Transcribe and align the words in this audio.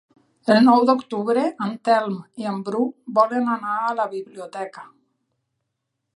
El 0.53 0.57
nou 0.67 0.85
d'octubre 0.89 1.43
en 1.67 1.75
Telm 1.89 2.17
i 2.45 2.49
en 2.53 2.59
Bru 2.71 2.81
volen 3.19 3.53
anar 3.59 3.77
a 3.91 3.95
la 4.01 4.09
biblioteca. 4.19 4.89